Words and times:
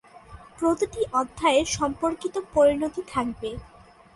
প্রতিটি 0.57 1.01
অধ্যায়ের 1.13 1.67
সম্পর্কিত 1.77 2.35
পরিণতি 2.53 3.01
থাকবে। 3.07 3.49